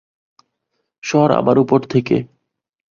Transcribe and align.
সর 1.03 1.29
আমার 1.31 1.57
উপর 1.57 1.79
থেকে। 1.83 2.15